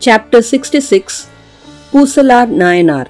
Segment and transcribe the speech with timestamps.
[0.00, 1.28] Chapter 66
[1.90, 3.08] Pusalar Nayanar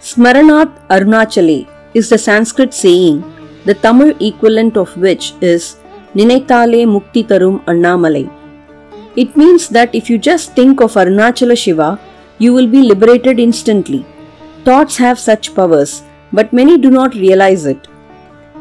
[0.00, 3.22] Smaranath Arunachale is the Sanskrit saying,
[3.66, 5.76] the Tamil equivalent of which is
[6.14, 8.30] Ninaitale Mukti Tarum Annamalai.
[9.14, 12.00] It means that if you just think of Arunachala Shiva,
[12.38, 14.06] you will be liberated instantly.
[14.64, 17.88] Thoughts have such powers, but many do not realize it.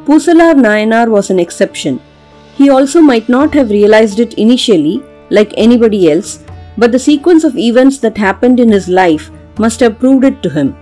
[0.04, 2.02] Pusalar Nayanar was an exception.
[2.56, 6.40] He also might not have realized it initially, like anybody else,
[6.78, 10.50] but the sequence of events that happened in his life must have proved it to
[10.50, 10.76] him.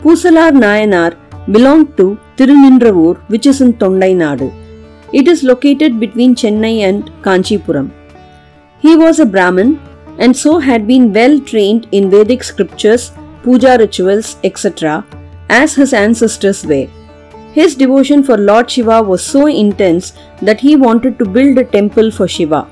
[0.00, 1.16] Pusalar Nayanar
[1.50, 4.52] belonged to Tirunindravur, which is in Tondai Nadu.
[5.12, 7.90] It is located between Chennai and Kanchipuram.
[8.80, 9.80] He was a Brahmin
[10.18, 13.12] and so had been well trained in Vedic scriptures,
[13.42, 15.04] puja rituals, etc.,
[15.48, 16.88] as his ancestors were.
[17.52, 22.10] His devotion for Lord Shiva was so intense that he wanted to build a temple
[22.10, 22.66] for Shiva.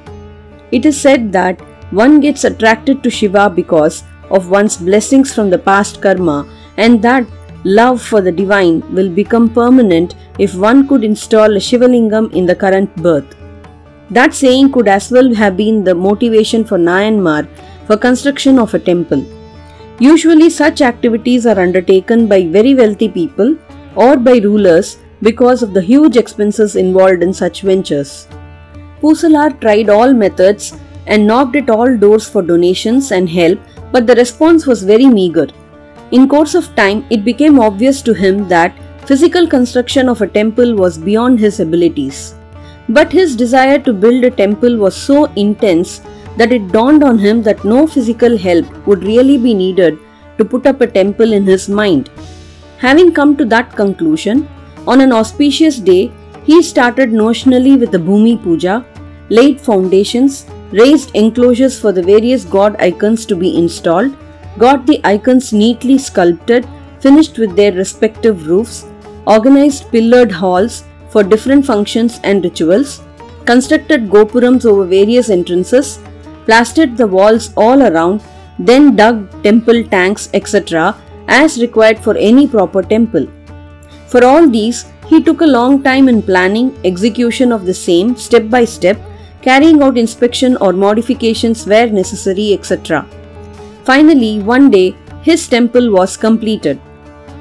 [0.72, 1.60] It is said that
[1.90, 7.26] one gets attracted to Shiva because of one's blessings from the past karma, and that
[7.64, 12.54] love for the divine will become permanent if one could install a Shivalingam in the
[12.54, 13.36] current birth.
[14.10, 17.48] That saying could as well have been the motivation for Nayanmar
[17.86, 19.24] for construction of a temple.
[19.98, 23.56] Usually, such activities are undertaken by very wealthy people
[23.94, 28.26] or by rulers because of the huge expenses involved in such ventures.
[29.02, 33.58] Pusalar tried all methods and knocked at all doors for donations and help,
[33.92, 35.48] but the response was very meager.
[36.12, 38.74] In course of time, it became obvious to him that
[39.06, 42.34] physical construction of a temple was beyond his abilities.
[42.88, 46.00] But his desire to build a temple was so intense
[46.36, 49.98] that it dawned on him that no physical help would really be needed
[50.38, 52.10] to put up a temple in his mind.
[52.78, 54.48] Having come to that conclusion,
[54.86, 56.10] on an auspicious day,
[56.44, 58.84] he started notionally with the Bhumi Puja,
[59.28, 64.16] laid foundations, raised enclosures for the various god icons to be installed,
[64.58, 66.66] got the icons neatly sculpted,
[67.00, 68.86] finished with their respective roofs,
[69.26, 73.02] organized pillared halls for different functions and rituals,
[73.46, 75.98] constructed gopurams over various entrances,
[76.46, 78.22] plastered the walls all around,
[78.58, 80.96] then dug temple tanks, etc.,
[81.28, 83.26] as required for any proper temple.
[84.06, 88.48] For all these, he took a long time in planning, execution of the same step
[88.48, 89.00] by step,
[89.42, 93.06] carrying out inspection or modifications where necessary, etc.
[93.84, 96.80] Finally, one day, his temple was completed.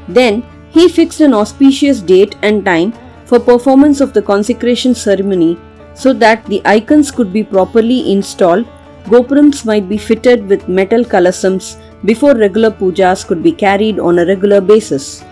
[0.08, 2.94] Then, he fixed an auspicious date and time
[3.26, 5.58] for performance of the consecration ceremony
[5.94, 8.66] so that the icons could be properly installed,
[9.06, 14.26] gopurams might be fitted with metal kalasams before regular pujas could be carried on a
[14.26, 15.24] regular basis.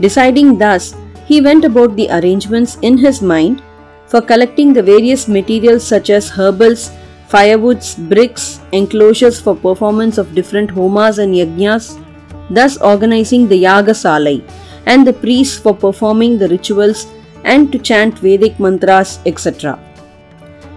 [0.00, 3.62] Deciding thus, he went about the arrangements in his mind
[4.08, 6.90] for collecting the various materials such as herbals,
[7.28, 12.02] firewoods, bricks, enclosures for performance of different homas and yajnas,
[12.50, 14.42] thus organizing the yaga salai
[14.86, 17.06] and the priests for performing the rituals
[17.44, 19.78] and to chant Vedic mantras, etc.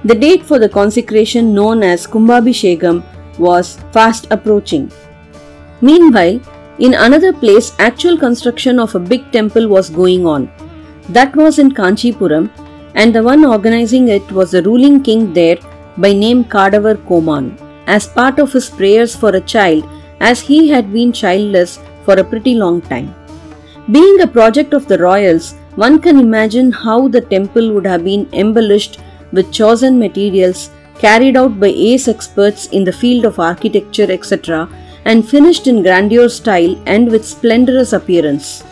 [0.04, 3.04] The date for the consecration known as Kumbhabhishekam
[3.38, 4.92] was fast approaching.
[5.82, 6.40] Meanwhile,
[6.80, 10.50] in another place, actual construction of a big temple was going on.
[11.10, 12.50] That was in Kanchipuram,
[12.96, 15.58] and the one organizing it was the ruling king there
[15.98, 17.58] by name Kadavar Koman,
[17.88, 19.88] as part of his prayers for a child,
[20.20, 23.14] as he had been childless for a pretty long time.
[23.92, 28.28] Being a project of the royals, one can imagine how the temple would have been
[28.34, 29.00] embellished
[29.32, 34.70] with chosen materials carried out by ace experts in the field of architecture, etc.,
[35.06, 38.64] and finished in grandeur style and with splendorous appearance.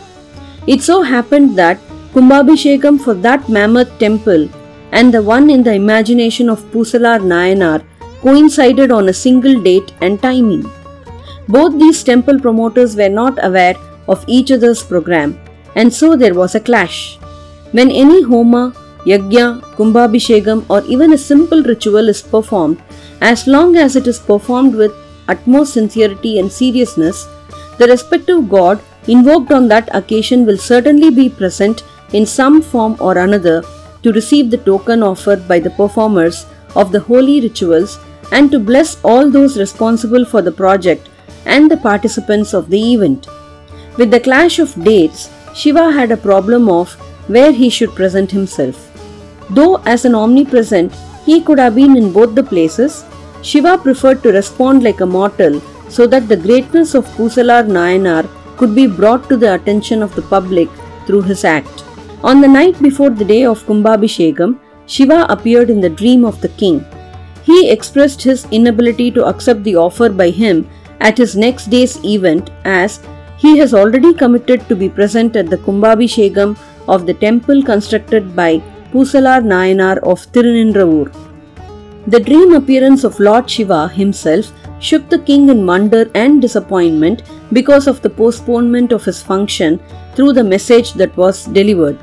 [0.66, 1.78] It so happened that
[2.14, 4.48] Kumbhabhishekam for that mammoth temple
[4.92, 7.84] and the one in the imagination of Pusalar Nayanar
[8.22, 10.64] coincided on a single date and timing.
[11.48, 13.76] Both these temple promoters were not aware
[14.08, 15.38] of each other's program,
[15.76, 17.18] and so there was a clash.
[17.72, 18.72] When any homa,
[19.04, 22.82] yajna, kumbhabhishekam, or even a simple ritual is performed,
[23.20, 24.92] as long as it is performed with
[25.28, 27.28] utmost sincerity and seriousness,
[27.78, 33.18] the respective god invoked on that occasion will certainly be present in some form or
[33.18, 33.62] another
[34.02, 37.98] to receive the token offered by the performers of the holy rituals
[38.32, 41.08] and to bless all those responsible for the project
[41.46, 43.26] and the participants of the event.
[43.96, 46.92] With the clash of dates, Shiva had a problem of
[47.28, 48.84] where he should present himself.
[49.50, 50.94] Though, as an omnipresent,
[51.24, 53.04] he could have been in both the places,
[53.42, 58.74] Shiva preferred to respond like a mortal so that the greatness of Pusalar Nayanar could
[58.74, 60.68] be brought to the attention of the public
[61.06, 61.84] through his act.
[62.24, 66.48] On the night before the day of Kumbhabhishekam, Shiva appeared in the dream of the
[66.62, 66.84] king.
[67.48, 70.58] he expressed his inability to accept the offer by him
[71.00, 72.96] at his next day's event as
[73.44, 76.56] he has already committed to be present at the Kumbhabhishekam
[76.96, 78.50] of the temple constructed by
[78.92, 81.06] Pusalar Nayanar of Tirunindravur.
[82.06, 87.22] The dream appearance of Lord Shiva himself shook the king in wonder and disappointment
[87.52, 89.80] because of the postponement of his function
[90.14, 91.98] through the message that was delivered.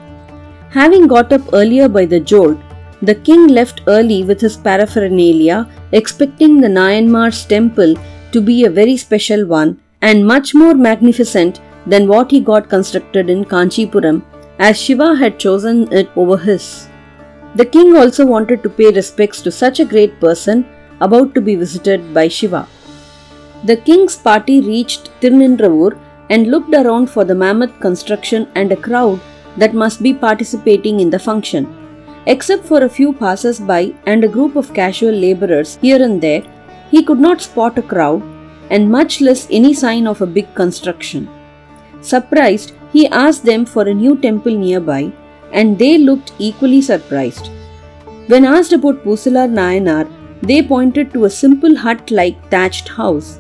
[0.76, 2.58] Having got up earlier by the jolt,
[3.02, 7.94] the king left early with his paraphernalia, expecting the Nayanmar's temple
[8.34, 13.30] to be a very special one and much more magnificent than what he got constructed
[13.30, 14.22] in Kanchipuram,
[14.60, 16.90] as Shiva had chosen it over his.
[17.56, 20.66] The king also wanted to pay respects to such a great person
[21.00, 22.68] about to be visited by Shiva.
[23.64, 25.98] The king's party reached Tirunindravur
[26.30, 29.22] and looked around for the mammoth construction and a crowd
[29.58, 31.68] that must be participating in the function.
[32.28, 36.44] Except for a few passers by and a group of casual laborers here and there,
[36.90, 38.24] he could not spot a crowd
[38.70, 41.30] and much less any sign of a big construction.
[42.02, 45.12] Surprised, he asked them for a new temple nearby,
[45.52, 47.50] and they looked equally surprised.
[48.28, 50.12] When asked about Pusalar Nayanar,
[50.42, 53.40] they pointed to a simple hut like thatched house.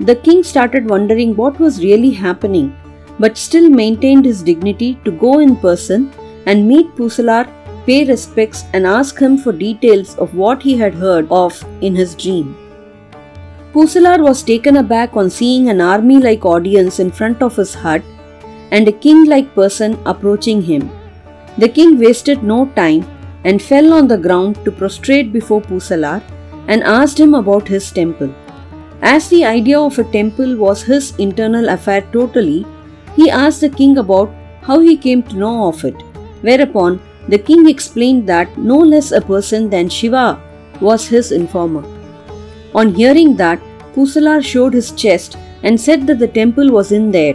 [0.00, 2.74] The king started wondering what was really happening,
[3.18, 6.12] but still maintained his dignity to go in person
[6.46, 7.46] and meet Pusalar,
[7.86, 12.14] pay respects, and ask him for details of what he had heard of in his
[12.14, 12.56] dream.
[13.72, 18.02] Pusalar was taken aback on seeing an army like audience in front of his hut
[18.70, 20.90] and a king like person approaching him.
[21.58, 23.06] The king wasted no time
[23.44, 26.22] and fell on the ground to prostrate before Pusalar
[26.66, 28.34] and asked him about his temple.
[29.00, 32.66] As the idea of a temple was his internal affair totally,
[33.18, 36.02] he asked the king about how he came to know of it,
[36.42, 40.26] whereupon the king explained that no less a person than Shiva
[40.80, 41.84] was his informer.
[42.74, 43.60] On hearing that,
[43.94, 47.34] Pusalar showed his chest and said that the temple was in there.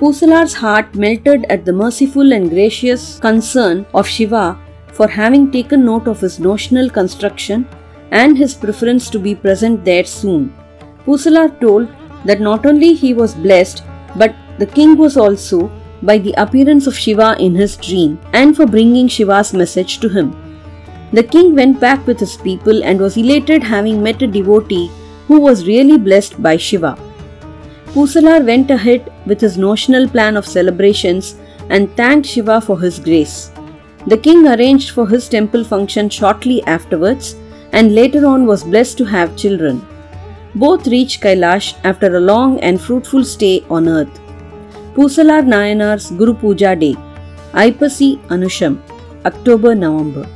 [0.00, 4.58] Pusalar's heart melted at the merciful and gracious concern of Shiva
[4.92, 7.68] for having taken note of his notional construction
[8.10, 10.52] and his preference to be present there soon.
[11.04, 11.88] Pusalar told
[12.24, 13.84] that not only he was blessed,
[14.16, 15.70] but the king was also
[16.02, 20.34] by the appearance of Shiva in his dream and for bringing Shiva's message to him.
[21.12, 24.90] The king went back with his people and was elated having met a devotee
[25.26, 26.98] who was really blessed by Shiva.
[27.86, 31.36] Pusalar went ahead with his notional plan of celebrations
[31.70, 33.50] and thanked Shiva for his grace.
[34.06, 37.36] The king arranged for his temple function shortly afterwards
[37.72, 39.86] and later on was blessed to have children.
[40.54, 44.20] Both reached Kailash after a long and fruitful stay on earth.
[44.96, 46.96] Nayanar's Guru Puja Day,
[47.52, 48.78] Aipasi Anusham,
[49.24, 50.35] October November.